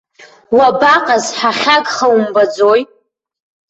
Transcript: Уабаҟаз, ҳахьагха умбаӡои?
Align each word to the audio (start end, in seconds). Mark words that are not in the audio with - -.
Уабаҟаз, 0.57 1.25
ҳахьагха 1.39 2.07
умбаӡои? 2.15 2.81